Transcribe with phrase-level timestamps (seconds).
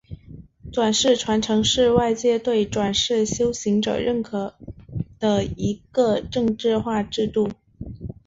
[0.73, 4.55] 转世传承是外界对转世修行者认可
[5.19, 7.51] 的一个政治化制度。